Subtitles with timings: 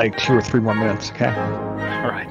[0.00, 1.10] like two or three more minutes.
[1.10, 1.26] Okay.
[1.26, 2.26] All right.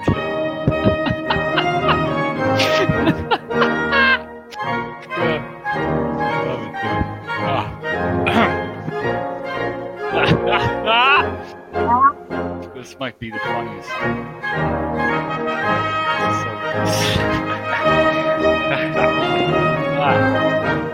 [12.74, 13.90] this might be the funniest.
[20.02, 20.89] Ah.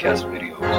[0.00, 0.69] Podcast videos.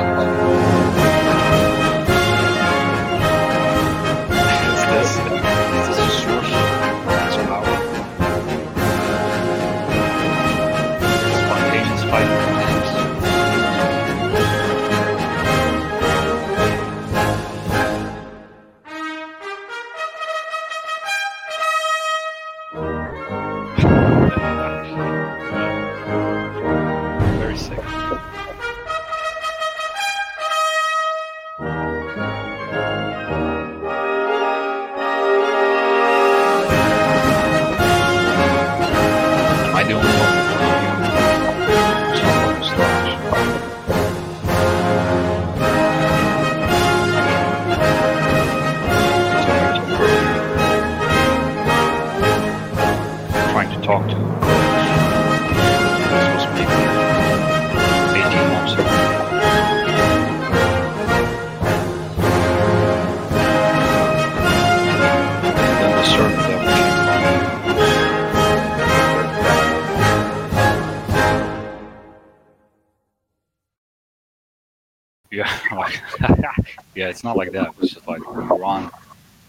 [75.31, 75.50] Yeah,
[76.96, 77.74] yeah, it's not like that.
[77.81, 78.44] It's just like we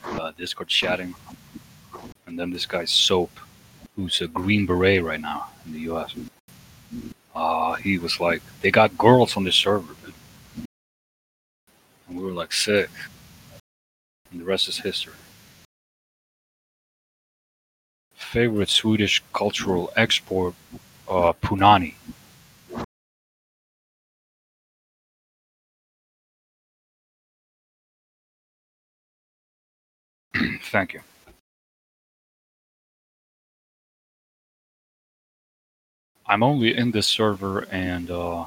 [0.05, 1.13] uh, Discord chatting,
[2.27, 3.31] and then this guy Soap,
[3.97, 6.15] who's a Green Beret right now in the U.S.
[7.35, 10.15] Uh, he was like, they got girls on the server, dude.
[12.09, 12.91] and we were like sick,
[14.31, 15.15] and the rest is history.
[18.15, 20.55] Favorite Swedish cultural export,
[21.09, 21.95] uh, punani.
[30.73, 31.03] Thank you.
[36.27, 38.47] I'm only in this server and uh,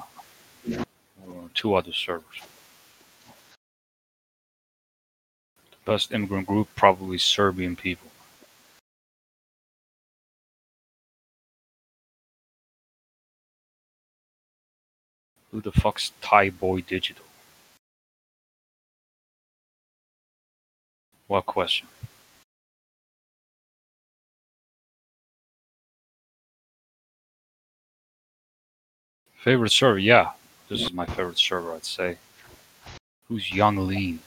[1.54, 2.42] two other servers.
[5.56, 8.10] The best immigrant group, probably Serbian people.
[15.52, 17.26] Who the fuck's Thaiboy Digital?
[21.28, 21.88] What question?
[29.46, 30.00] Favorite server?
[30.00, 30.32] Yeah,
[30.70, 32.18] this is my favorite server, I'd say.
[33.28, 34.18] Who's Yung Lean?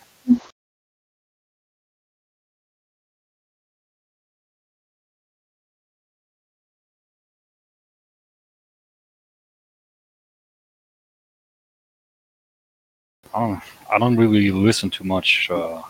[13.35, 13.61] I don't.
[13.91, 15.83] I don't really listen to much uh,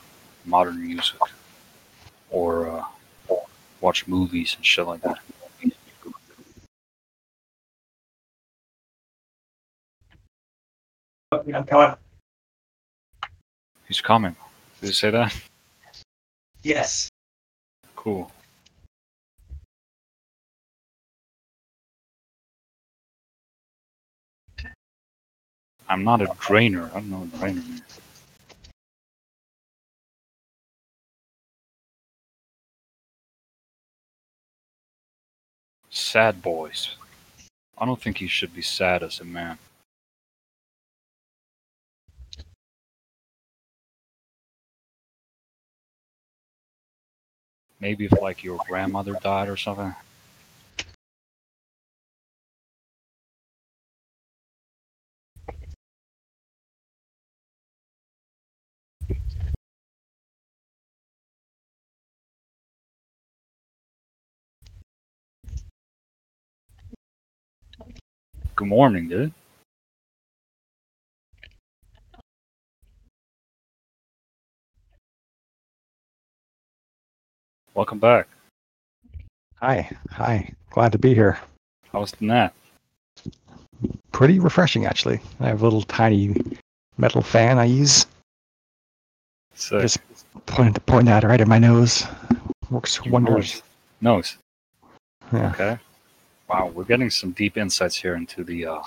[0.46, 1.20] modern music
[2.30, 2.84] or uh,
[3.82, 5.18] watch movies and shit like that.
[11.54, 11.96] I'm coming.
[13.86, 14.36] He's coming.
[14.80, 15.34] Did you say that?
[16.62, 17.08] Yes.
[17.96, 18.30] Cool.
[25.88, 26.90] I'm not a drainer.
[26.92, 27.82] I don't know what a drainer means.
[35.88, 36.96] Sad boys.
[37.78, 39.58] I don't think he should be sad as a man.
[47.80, 49.94] Maybe if like your grandmother died or something.
[68.56, 69.32] Good morning, dude.
[77.78, 78.26] Welcome back.
[79.60, 80.52] Hi, hi.
[80.70, 81.38] Glad to be here.
[81.92, 82.52] How's the nap?
[84.10, 85.20] Pretty refreshing, actually.
[85.38, 86.34] I have a little tiny
[86.96, 88.06] metal fan I use.
[89.54, 89.80] Sick.
[89.82, 90.00] Just
[90.46, 92.04] point point that right in my nose.
[92.68, 93.62] Works wonders.
[94.00, 94.38] Nose.
[95.32, 95.52] Yeah.
[95.52, 95.78] Okay.
[96.48, 98.82] Wow, we're getting some deep insights here into the uh,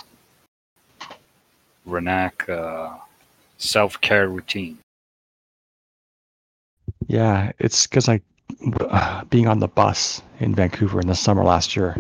[1.88, 2.98] Renac uh,
[3.58, 4.80] self-care routine.
[7.08, 8.20] Yeah, it's because I,
[8.90, 11.96] uh, being on the bus in Vancouver in the summer last year,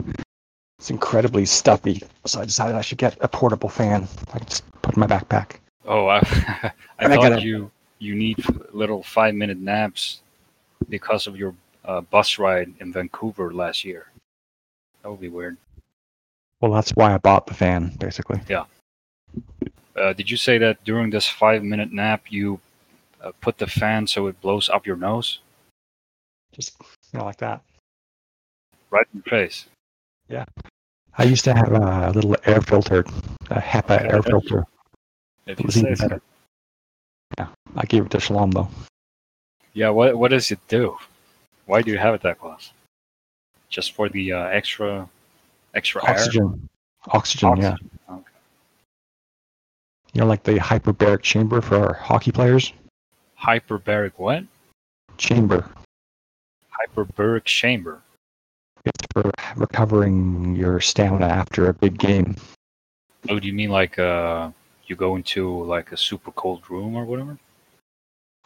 [0.79, 2.01] it's incredibly stuffy.
[2.25, 4.07] So I decided I should get a portable fan.
[4.33, 5.57] I can just put in my backpack.
[5.85, 6.17] Oh, I,
[6.63, 8.43] I And I thought you you need
[8.73, 10.21] little five-minute naps
[10.89, 11.53] because of your
[11.85, 14.07] uh, bus ride in Vancouver last year.
[15.03, 15.57] That would be weird.
[16.59, 18.41] Well, that's why I bought the fan, basically.
[18.49, 18.65] Yeah.
[19.95, 22.59] Uh, did you say that during this five-minute nap you
[23.23, 25.39] uh, put the fan so it blows up your nose,
[26.51, 26.75] Just
[27.13, 27.61] you know, like that.
[28.89, 29.65] right in your face?
[30.27, 30.45] Yeah.
[31.17, 33.05] I used to have a little air filter,
[33.49, 34.65] a HEPA air filter.
[35.45, 36.21] If It you was say even so.
[37.37, 38.69] Yeah, I gave it to Shalom though.
[39.73, 40.97] Yeah, what what does it do?
[41.65, 42.71] Why do you have it that close?
[43.69, 45.07] Just for the uh, extra
[45.73, 46.15] extra air?
[46.15, 46.69] Oxygen.
[47.07, 47.75] Oxygen, yeah.
[48.09, 48.23] Okay.
[50.13, 52.73] You know, like the hyperbaric chamber for our hockey players.
[53.39, 54.43] Hyperbaric what?
[55.17, 55.69] Chamber.
[56.71, 58.01] Hyperbaric chamber.
[58.85, 62.35] It's for recovering your stamina after a big game.
[63.29, 64.49] Oh, do you mean like uh
[64.87, 67.37] you go into like a super cold room or whatever?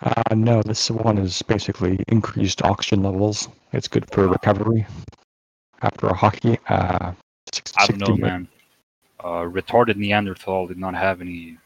[0.01, 3.47] Uh, no, this one is basically increased oxygen levels.
[3.71, 4.85] It's good for recovery
[5.81, 6.59] after a hockey.
[6.67, 7.13] Uh,
[7.53, 8.47] six- I don't know, 60 man.
[9.21, 11.57] Uh, retarded Neanderthal did not have any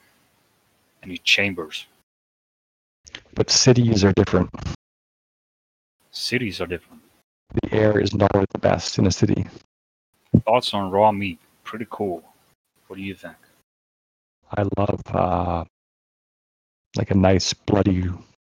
[1.01, 1.87] any chambers.
[3.33, 4.49] But cities are different.
[6.11, 7.01] Cities are different.
[7.63, 9.47] The air is not always the best in a city.
[10.45, 11.39] Thoughts on raw meat?
[11.63, 12.23] Pretty cool.
[12.87, 13.35] What do you think?
[14.57, 15.63] I love uh,
[16.95, 18.05] like a nice bloody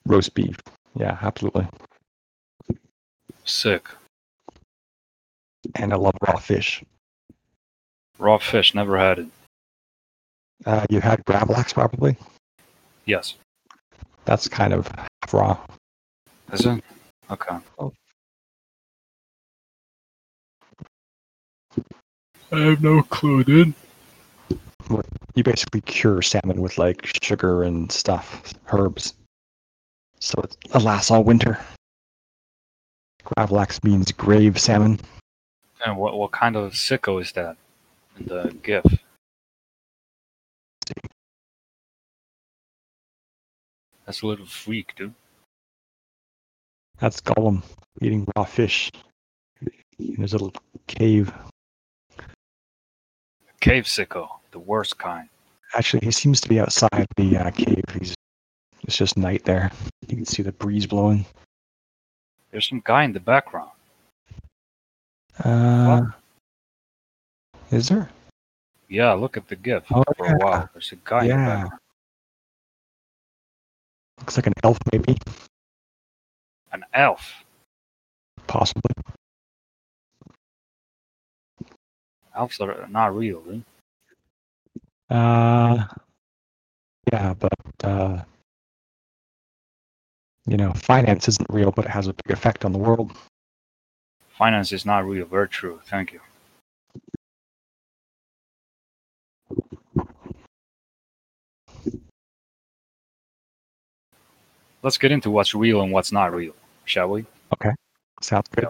[0.06, 0.58] roast beef.
[0.94, 1.66] Yeah, absolutely.
[3.44, 3.88] Sick.
[5.74, 6.82] And I love raw fish.
[8.18, 9.26] Raw fish, never had it.
[10.64, 12.16] Uh, you had gravlax probably.
[13.04, 13.34] Yes.
[14.24, 14.90] That's kind of
[15.32, 15.58] raw.
[16.52, 16.82] Is it?
[17.30, 17.56] Okay.
[17.78, 17.92] Oh.
[22.52, 23.74] I have no clue, dude.
[25.34, 29.14] You basically cure salmon with like sugar and stuff, herbs.
[30.20, 31.58] So it it lasts all winter.
[33.24, 35.00] Gravlax means grave salmon.
[35.84, 37.56] And what what kind of sicko is that
[38.18, 38.84] in the GIF?
[44.06, 45.14] That's a little freak, dude.
[46.98, 47.62] That's Gollum
[48.00, 48.90] eating raw fish
[49.98, 50.52] in his little
[50.86, 51.32] cave.
[53.60, 55.28] Cave sicko, the worst kind.
[55.74, 57.82] Actually, he seems to be outside the uh, cave.
[57.98, 58.14] He's
[58.82, 59.70] it's just night there.
[60.06, 61.26] You can see the breeze blowing.
[62.50, 63.70] There's some guy in the background.
[65.42, 66.02] Uh,
[67.72, 68.08] is there?
[68.88, 70.32] Yeah, look at the GIF Oh, for yeah.
[70.34, 70.70] a while.
[70.72, 71.46] There's a guy in the Yeah.
[71.46, 71.80] background.
[74.20, 75.18] Looks like an elf, maybe,
[76.76, 77.42] An elf.
[78.46, 78.92] possibly.
[82.36, 83.64] Elves are not real, dude.
[85.08, 85.86] Uh,
[87.10, 87.52] yeah, but
[87.82, 88.22] uh,
[90.46, 93.10] you know, finance isn't real, but it has a big effect on the world.
[94.36, 95.24] Finance is not real.
[95.24, 95.80] Very true.
[95.86, 96.20] Thank you.
[104.82, 106.54] Let's get into what's real and what's not real,
[106.86, 107.26] shall we?
[108.22, 108.66] Sounds good.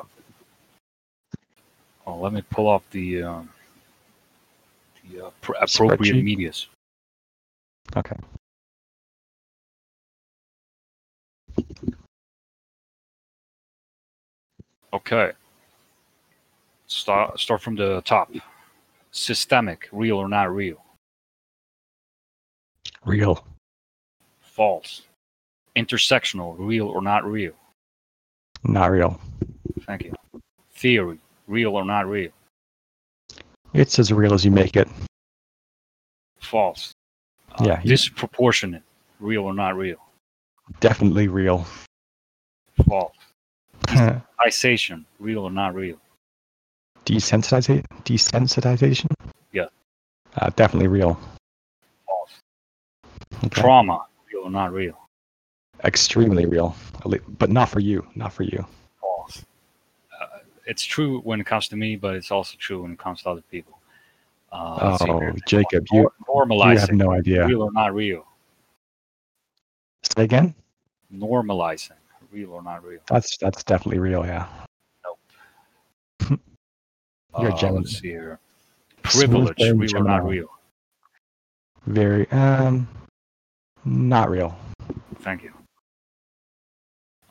[2.06, 3.48] Oh, let me pull off the, um,
[5.08, 6.66] the uh, pr- appropriate medias.
[7.96, 8.16] Okay.
[14.92, 15.32] Okay.
[16.86, 18.32] Start start from the top.
[19.10, 20.82] Systemic, real or not real?
[23.04, 23.44] Real.
[24.40, 25.02] False.
[25.76, 27.54] Intersectional, real or not real?
[28.66, 29.20] Not real.
[29.82, 30.14] Thank you.
[30.72, 32.30] Theory, real or not real?
[33.72, 34.88] It's as real as you make it.
[36.40, 36.92] False.
[37.62, 38.82] Yeah, Disproportionate,
[39.20, 39.98] real or not real?
[40.80, 41.66] Definitely real.
[42.86, 43.14] False.
[43.86, 45.96] Desensitization, real or not real?
[47.04, 47.84] Desensitization.
[48.04, 49.06] Desensitization.
[49.52, 49.66] Yeah.
[50.36, 51.18] Uh, definitely real.
[52.04, 52.40] False.
[53.44, 53.60] Okay.
[53.60, 55.05] Trauma, real or not real?
[55.84, 56.74] Extremely real,
[57.38, 58.06] but not for you.
[58.14, 58.64] Not for you.
[59.00, 59.44] False.
[60.66, 63.30] it's true when it comes to me, but it's also true when it comes to
[63.30, 63.78] other people.
[64.52, 65.32] Uh, Oh.
[65.46, 67.46] Jacob, you, Nor- you have normalizing, no idea.
[67.46, 68.26] real or not real.
[70.02, 70.54] Say again?
[71.14, 71.92] Normalizing,
[72.32, 73.00] real or not real.
[73.06, 74.24] That's that's definitely real.
[74.24, 74.46] Yeah.
[75.04, 75.20] Nope.
[77.40, 77.82] You're Uh, gentleman.
[77.82, 78.38] let's see here.
[79.02, 80.48] Privilege, real or not real.
[81.86, 82.88] Very um,
[83.84, 84.56] not real.
[85.20, 85.52] Thank you.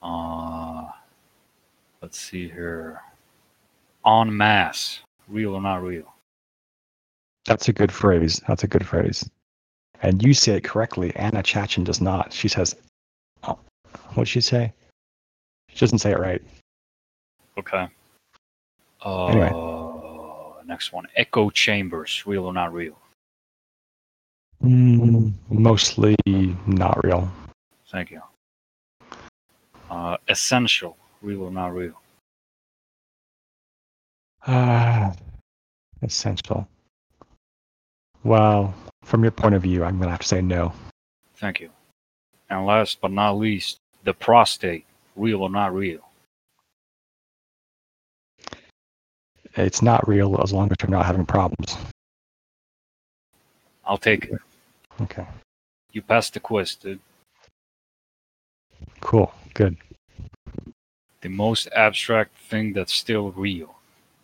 [0.05, 0.85] Uh,
[2.01, 3.01] let's see here.
[4.05, 6.13] En masse, real or not real.
[7.45, 8.39] That's a good phrase.
[8.47, 9.27] That's a good phrase.
[10.01, 11.15] And you say it correctly.
[11.15, 12.31] Anna Chachin does not.
[12.31, 12.75] She says,
[13.43, 13.57] oh,
[14.13, 14.71] what'd she say?
[15.69, 16.41] She doesn't say it right.
[17.57, 17.87] Okay.
[19.03, 19.51] Uh, Anyway.
[20.67, 21.05] Next one.
[21.15, 22.97] Echo chambers, real or not real.
[24.63, 26.15] Mm, mostly
[26.65, 27.31] not real.
[27.91, 28.21] Thank you.
[29.89, 31.99] Uh, essential, real or not real.
[34.47, 35.13] Ah,
[36.01, 36.67] essential.
[38.23, 38.73] Well,
[39.03, 40.73] from your point of view, I'm going to have to say no.
[41.35, 41.69] Thank you.
[42.49, 45.99] And last but not least, the prostate, real or not real.
[49.57, 51.77] It's not real as long as you're not having problems.
[53.85, 54.39] I'll take it.
[55.01, 55.25] Okay,
[55.91, 56.99] You passed the quiz, dude.
[59.01, 59.75] cool, good.
[61.21, 63.75] The most abstract thing that's still real.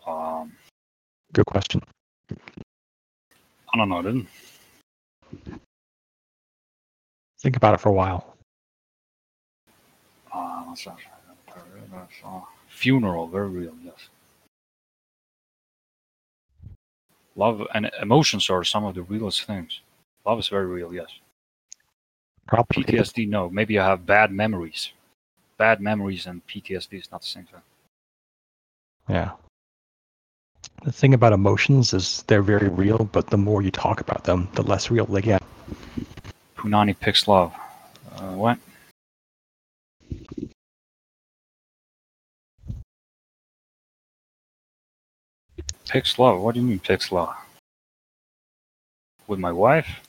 [0.06, 0.52] Um,
[1.34, 1.82] Good question.
[2.32, 4.28] I don't know, dude.
[7.40, 8.36] Think about it for a while.
[10.32, 10.76] Uh?
[12.24, 14.10] Uh, funeral, very real, yes.
[17.36, 19.82] Love and emotions are some of the realest things.
[20.26, 21.10] Love is very real, yes.
[22.48, 22.84] Probably.
[22.84, 23.50] PTSD, no.
[23.50, 24.92] Maybe I have bad memories.
[25.62, 27.62] Bad memories and PTSD is not the same thing.
[29.08, 29.34] Yeah.
[30.82, 34.50] The thing about emotions is they're very real, but the more you talk about them,
[34.56, 35.44] the less real they get.
[36.58, 37.54] Punani picks love.
[38.16, 38.58] Uh, what?
[45.88, 46.42] Picks love?
[46.42, 47.36] What do you mean picks love?
[49.28, 50.02] With my wife?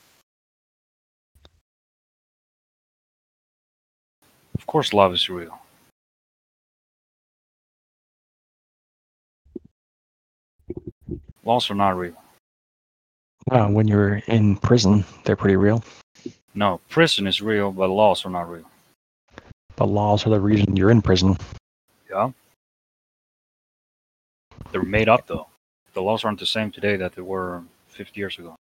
[4.62, 5.58] Of course, love is real.
[11.44, 12.14] Laws are not real.
[13.48, 15.82] Well, when you're in prison, they're pretty real.
[16.54, 18.70] No, prison is real, but laws are not real.
[19.74, 21.36] The laws are the reason you're in prison.
[22.08, 22.30] Yeah.
[24.70, 25.48] They're made up though.
[25.94, 28.54] The laws aren't the same today that they were 50 years ago.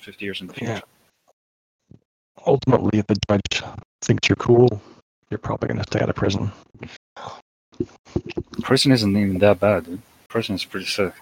[0.00, 0.72] 50 years in the future.
[0.72, 1.96] Yeah.
[2.44, 3.62] Ultimately, if the judge
[4.02, 4.82] thinks you're cool,
[5.30, 6.52] you're probably going to stay out of prison.
[8.62, 10.02] Prison isn't even that bad, dude.
[10.28, 11.12] Prison is pretty sick.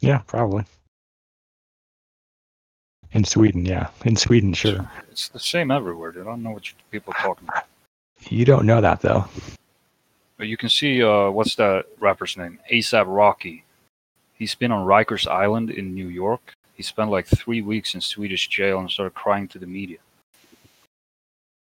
[0.00, 0.64] Yeah, probably.
[3.12, 3.88] In Sweden, yeah.
[4.04, 4.90] In Sweden, sure.
[5.10, 6.22] It's the same everywhere, dude.
[6.22, 7.64] I don't know what you people are talking about.
[8.28, 9.24] You don't know that, though.
[10.36, 12.58] But you can see, uh, what's that rapper's name?
[12.70, 13.64] ASAP Rocky.
[14.34, 16.54] He's been on Rikers Island in New York.
[16.74, 19.98] He spent like three weeks in Swedish jail and started crying to the media.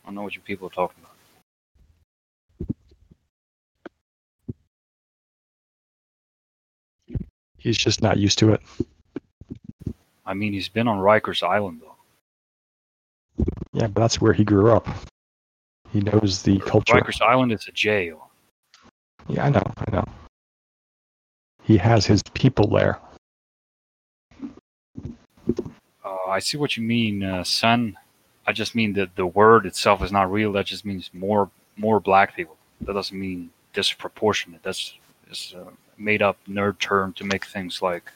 [0.05, 1.11] I don't know what you people are talking about.
[7.59, 8.63] He's just not used to it.
[10.25, 13.45] I mean, he's been on Rikers Island, though.
[13.73, 14.89] Yeah, but that's where he grew up.
[15.93, 16.95] He knows the culture.
[16.95, 18.31] Rikers Island is a jail.
[19.29, 20.05] Yeah, I know, I know.
[21.63, 22.99] He has his people there.
[26.05, 27.97] Uh, I see what you mean, uh, son.
[28.51, 30.51] I just mean that the word itself is not real.
[30.51, 32.57] That just means more more black people.
[32.81, 34.65] That doesn't mean disproportionate.
[34.65, 34.95] That's
[35.29, 38.11] just a made up nerd term to make things like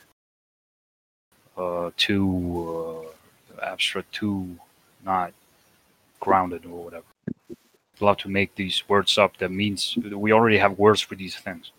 [1.57, 3.07] uh, too
[3.61, 4.57] uh, abstract, too
[5.05, 5.33] not
[6.19, 7.05] grounded or whatever.
[8.01, 9.37] Love to make these words up.
[9.37, 11.71] That means we already have words for these things.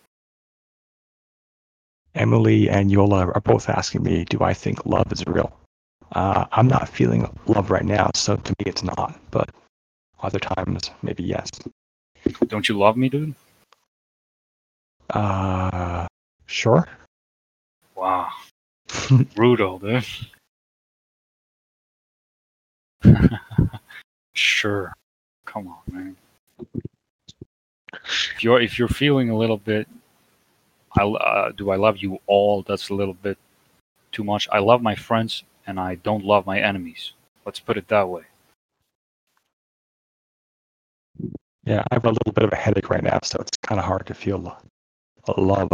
[2.14, 5.52] Emily and Yola are both asking me, do I think love is real?
[6.12, 9.18] Uh, I'm not feeling love right now, so to me it's not.
[9.30, 9.50] But
[10.22, 11.50] other times, maybe yes.
[12.46, 13.34] Don't you love me, dude?
[15.10, 16.06] Uh,
[16.46, 16.88] sure.
[17.94, 18.28] Wow.
[19.34, 20.04] Brutal, dude.
[24.34, 24.92] sure.
[25.44, 26.16] Come on, man.
[28.34, 29.88] If you're if you're feeling a little bit,
[30.96, 32.62] I uh, do I love you all?
[32.62, 33.38] That's a little bit
[34.12, 34.48] too much.
[34.50, 37.12] I love my friends and I don't love my enemies.
[37.44, 38.22] Let's put it that way.
[41.64, 43.84] Yeah, I have a little bit of a headache right now, so it's kind of
[43.84, 44.56] hard to feel
[45.26, 45.68] a love.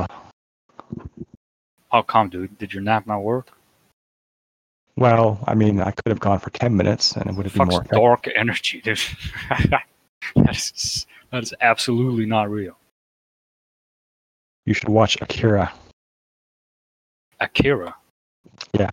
[1.90, 2.56] How come, dude?
[2.58, 3.52] Did your nap not work?
[4.96, 7.68] Well, I mean, I could have gone for 10 minutes and it would have been
[7.68, 7.99] more effective.
[7.99, 9.00] dark energy, dude.
[9.49, 9.84] that
[10.50, 12.76] is that is absolutely not real.
[14.64, 15.72] You should watch Akira.
[17.40, 17.94] Akira.
[18.78, 18.90] Yeah.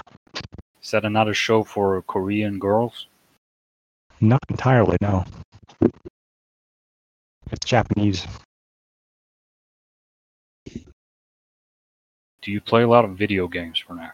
[0.82, 3.08] Is that another show for Korean girls?
[4.22, 5.26] Not entirely, no.
[7.52, 8.26] It's Japanese.
[12.42, 14.12] Do you play a lot of video games for now?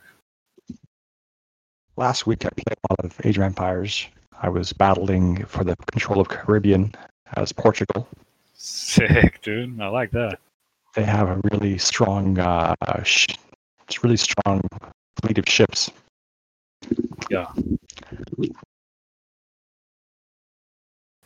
[1.98, 4.08] Last week I played a lot of Age of Empires.
[4.42, 6.94] I was battling for the control of Caribbean
[7.36, 8.08] as Portugal.
[8.54, 9.80] Sick, dude.
[9.80, 10.40] I like that.
[10.96, 13.28] They have a really strong, uh, sh-
[14.02, 14.62] really strong
[15.22, 15.92] fleet of ships.
[17.30, 17.52] Yeah.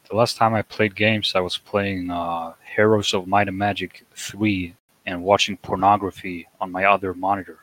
[0.10, 4.06] The last time I played games, I was playing uh, Heroes of Might and Magic
[4.16, 4.74] 3
[5.06, 7.60] and watching pornography on my other monitor.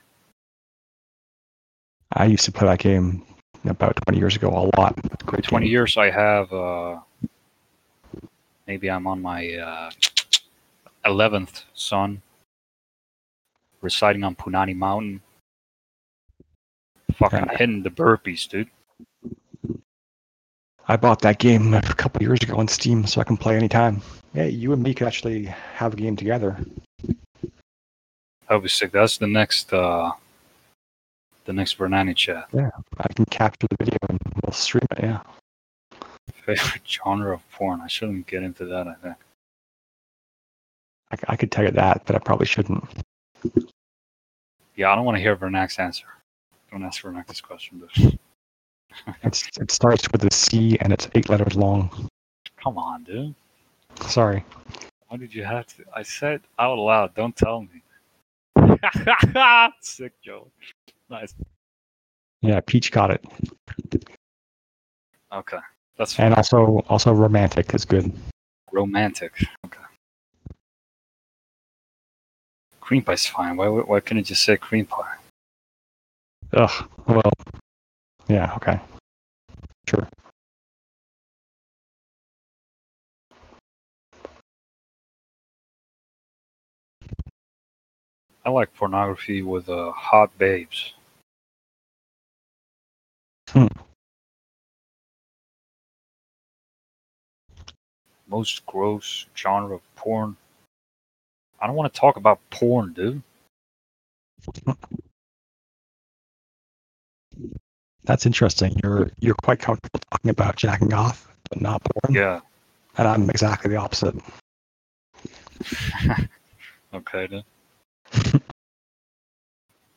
[2.12, 3.24] I used to play that game
[3.64, 4.94] about 20 years ago a lot.
[5.26, 5.72] Great 20 game.
[5.72, 7.00] years I have, uh,
[8.66, 9.90] maybe I'm on my uh,
[11.04, 12.22] 11th son,
[13.80, 15.20] residing on Punani Mountain.
[17.18, 18.68] Fucking hitting the burpees, dude.
[20.88, 24.00] I bought that game a couple years ago on Steam so I can play anytime.
[24.34, 26.56] Yeah, you and me could actually have a game together.
[27.02, 28.92] That would be sick.
[28.92, 30.12] That's the next, uh,
[31.46, 32.46] the next Bernani chat.
[32.52, 35.02] Yeah, I can capture the video and we'll stream it.
[35.02, 35.20] Yeah.
[36.44, 37.80] Favorite genre of porn.
[37.80, 39.16] I shouldn't get into that, I think.
[41.10, 42.84] I, I could tell you that, but I probably shouldn't.
[44.76, 46.06] Yeah, I don't want to hear Vernak's answer.
[46.70, 48.18] Don't ask Vernak this question, dude.
[49.22, 52.08] It's, it starts with a C and it's eight letters long.
[52.62, 53.34] Come on, dude.
[54.06, 54.44] Sorry.
[55.08, 55.84] Why did you have to?
[55.94, 57.82] I said out loud, don't tell me.
[59.80, 60.50] Sick joke.
[61.10, 61.34] Nice.
[62.42, 63.24] Yeah, Peach got it.
[65.32, 65.58] Okay.
[65.98, 66.26] That's fine.
[66.26, 68.12] And also, also romantic is good.
[68.72, 69.32] romantic.
[69.66, 69.78] Okay.
[72.80, 73.56] Cream pie's fine.
[73.56, 75.15] Why, why couldn't you just say cream pie?
[76.56, 76.88] Ugh.
[77.06, 77.32] Well,
[78.28, 78.54] yeah.
[78.56, 78.80] Okay.
[79.86, 80.08] Sure.
[88.42, 90.94] I like pornography with uh, hot babes.
[93.50, 93.66] Hmm.
[98.26, 100.36] Most gross genre of porn.
[101.60, 103.22] I don't want to talk about porn, dude.
[108.06, 108.74] That's interesting.
[108.82, 112.14] You're you're quite comfortable talking about jacking off, but not porn.
[112.14, 112.40] Yeah.
[112.96, 114.14] And I'm exactly the opposite.
[116.94, 117.42] Okay then.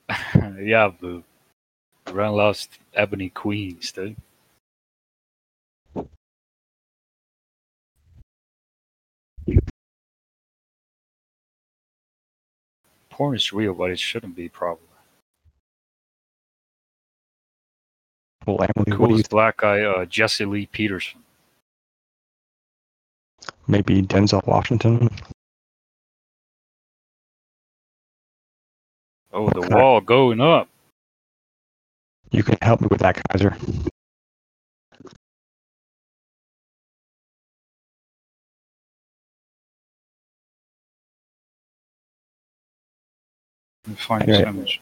[0.62, 1.24] yeah, boo.
[2.12, 4.18] Run lost Ebony Queens, dude.
[13.10, 14.89] Porn is real, but it shouldn't be probably.
[18.46, 21.22] Well, Emily, what do you black guy, uh, Jesse Lee Peterson.
[23.68, 25.10] maybe Denzel Washington?
[29.32, 29.76] Oh, the Okay.
[29.76, 30.68] wall going up.
[32.32, 33.56] You can help me with that, Kaiser.
[43.98, 44.50] Find this Okay.
[44.50, 44.82] image.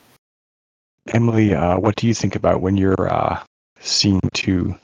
[1.13, 3.41] Emily, uh, what do you think about when you're uh,
[3.80, 4.76] seeing to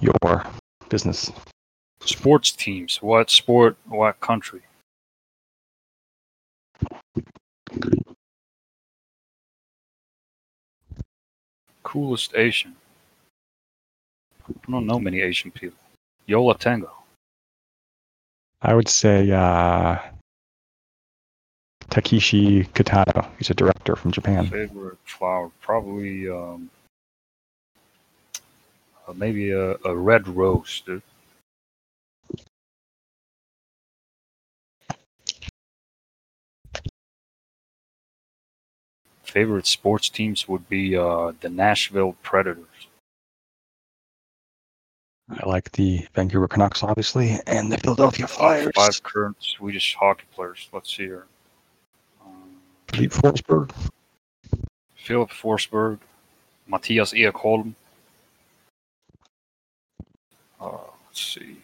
[0.00, 0.44] your
[0.88, 1.32] business?
[2.00, 2.98] Sports teams.
[3.02, 3.76] What sport?
[3.86, 4.60] What country?
[11.82, 12.76] Coolest Asian.
[14.48, 15.78] I don't know many Asian people.
[16.26, 16.92] Yola Tango.
[18.62, 19.98] I would say uh,
[21.94, 23.28] Takeshi Kitano.
[23.38, 24.48] He's a director from Japan.
[24.48, 25.52] Favorite flower?
[25.60, 26.68] Probably um,
[29.06, 31.02] uh, maybe a, a red rose, dude.
[39.22, 42.66] Favorite sports teams would be uh, the Nashville Predators.
[45.30, 48.72] I like the Vancouver Canucks, obviously, and the Philadelphia Flyers.
[48.74, 50.68] Five current Swedish hockey players.
[50.72, 51.26] Let's see here.
[52.94, 53.70] Filip Forsberg.
[54.96, 55.98] Filip Forsberg,
[56.70, 57.74] Mattias Ekholm.
[60.60, 60.70] Uh,
[61.06, 61.56] let's see.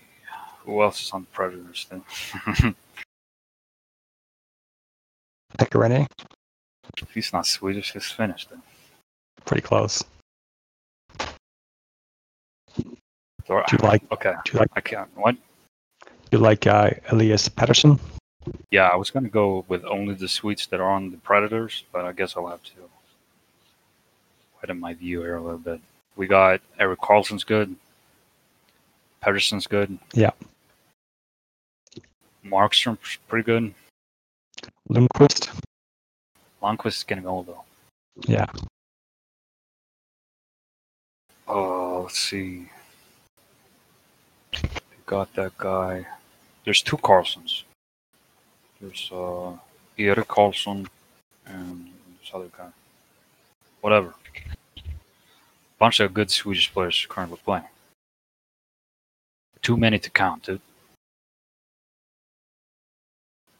[0.64, 2.02] who else is on the Predators then?
[5.58, 6.06] Pekka Rinne,
[7.14, 7.92] he's not Swedish.
[7.92, 8.62] He's Finnish then.
[9.44, 10.02] pretty close.
[13.46, 14.02] So, Do you like?
[14.12, 14.68] okay, Do you like?
[14.74, 15.08] I can't.
[15.16, 15.34] What?
[16.04, 17.98] Do you like uh, Elias Pettersson?
[18.70, 22.04] Yeah, I was gonna go with only the suites that are on the Predators, but
[22.04, 22.72] I guess I'll have to
[24.62, 25.80] widen my view here a little bit.
[26.16, 27.76] We got Erik Karlsson's good.
[29.22, 29.98] Pettersson's good.
[30.14, 30.30] Yeah.
[32.44, 33.74] Markstrom's pretty good.
[34.88, 35.50] Lundqvist?
[36.62, 37.64] Lundqvist is getting old though.
[38.26, 38.46] Yeah.
[41.46, 42.70] Oh, let's see.
[44.52, 44.68] We
[45.06, 46.06] got that guy.
[46.64, 47.64] There's two Karlssons.
[48.80, 49.52] There's uh,
[49.98, 50.86] Erik Karlsson
[51.46, 51.90] and
[52.20, 52.68] this other guy.
[53.80, 54.14] Whatever.
[55.78, 57.64] Bunch of good Swedish players currently playing.
[59.62, 60.60] Too many to count, dude.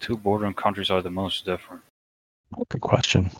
[0.00, 1.82] Two bordering countries are the most different.
[2.70, 3.30] Good question.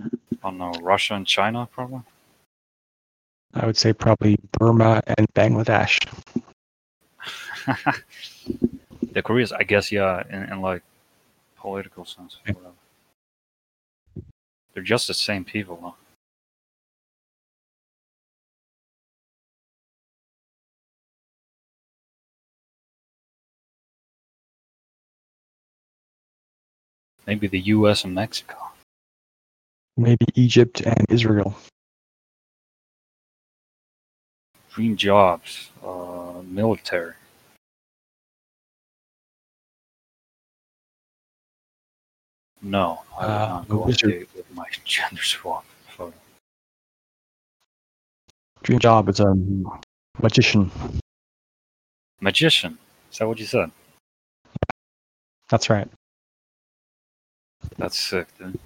[0.00, 0.08] I
[0.42, 2.02] don't know, Russia and China, probably.
[3.54, 5.98] I would say probably Burma and Bangladesh.
[9.12, 10.82] the Koreas, I guess, yeah, in, in like
[11.56, 12.74] political sense, or whatever.
[14.72, 15.94] They're just the same people, though.
[27.26, 28.04] Maybe the U.S.
[28.04, 28.56] and Mexico.
[29.96, 31.54] Maybe Egypt and Israel.
[34.72, 37.14] Green jobs, uh, military.
[42.62, 44.28] No, I would Uh, not go wizard.
[44.34, 46.12] with my gender swap photo.
[48.62, 49.34] Dream job is a
[50.20, 50.70] magician.
[52.20, 52.78] Magician.
[53.10, 53.70] Is that what you said?
[55.48, 55.88] That's right.
[57.78, 58.58] That's sick, dude.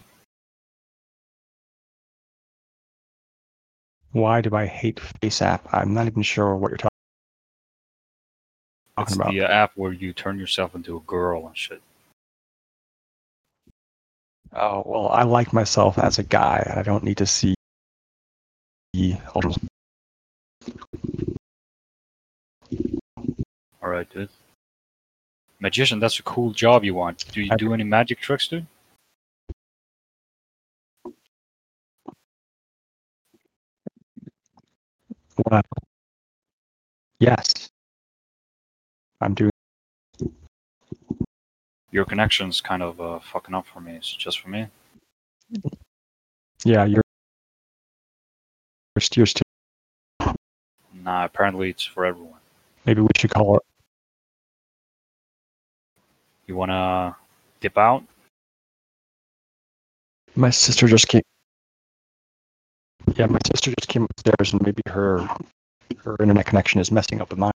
[4.13, 5.61] Why do I hate FaceApp?
[5.73, 6.91] I'm not even sure what you're talking
[8.97, 9.07] about.
[9.09, 9.31] It's about.
[9.33, 11.83] the uh, app where you turn yourself into a girl and shit.
[14.55, 17.55] Oh well, I like myself as a guy, and I don't need to see.
[23.83, 24.29] All right, dude.
[25.61, 27.25] Magician, that's a cool job you want.
[27.33, 28.67] Do you I- do any magic tricks, dude?
[35.51, 35.63] Wow.
[37.19, 37.71] Yes.
[39.21, 39.54] I'm doing.
[41.95, 44.01] Your connection's kind of uh, fucking up for me.
[44.03, 44.67] Just for me?
[46.65, 47.03] Yeah, you're.
[49.15, 49.45] you're still.
[50.93, 52.41] Nah, apparently it's for everyone.
[52.85, 53.63] Maybe we should call it.
[56.49, 57.15] You wanna
[57.61, 58.03] dip out?
[60.35, 61.23] My sister just came.
[63.15, 65.29] Yeah, my sister just came upstairs, and maybe her
[66.03, 67.53] her internet connection is messing up with mine.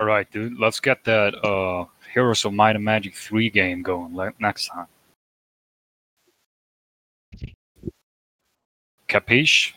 [0.00, 0.58] All right, dude.
[0.58, 4.86] Let's get that uh, Heroes of Might and Magic 3 game going le- next time.
[9.08, 9.74] Capiche?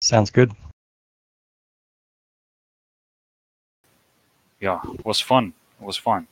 [0.00, 0.50] Sounds good.
[4.60, 5.52] Yeah, it was fun.
[5.80, 6.26] It was fun.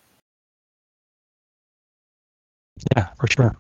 [2.96, 3.56] Yeah, for sure.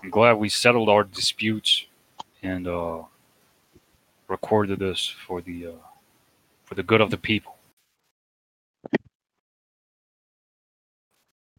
[0.00, 1.86] I'm glad we settled our disputes
[2.40, 3.02] and uh,
[4.28, 5.70] recorded this for the uh,
[6.64, 7.56] for the good of the people.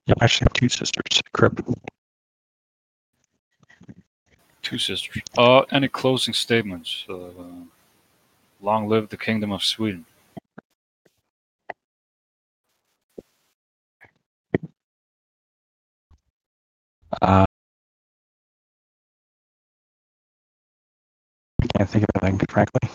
[0.10, 1.22] I actually have two sisters.
[1.34, 1.60] Crip.
[4.62, 5.22] Two sisters.
[5.38, 7.06] Uh, any closing statements?
[7.08, 7.30] Uh,
[8.62, 10.06] long live the Kingdom of Sweden.
[17.22, 17.46] Uh,
[21.80, 22.90] can't think of anything, frankly.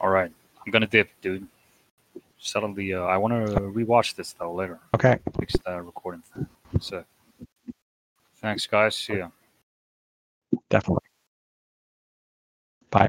[0.00, 0.32] All right,
[0.66, 1.46] I'm gonna dip, dude.
[2.38, 2.94] Settle the.
[2.94, 4.80] Uh, I want to rewatch this though later.
[4.96, 5.18] Okay.
[5.38, 6.48] Fix that recording thing.
[6.80, 7.04] So,
[8.38, 8.96] thanks, guys.
[8.96, 9.28] See ya.
[10.68, 11.06] Definitely.
[12.90, 13.08] Bye.